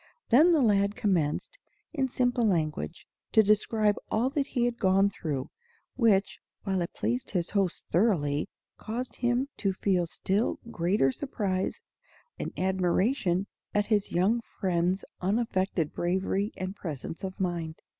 [0.29, 1.59] Then the lad commenced,
[1.93, 5.51] in simple language, to describe all that he had gone through,
[5.95, 11.83] which, while it pleased his host thoroughly, caused him to feel still greater surprise
[12.39, 13.45] and admiration
[13.75, 17.75] at his young friend's unaffected bravery and presence of mind.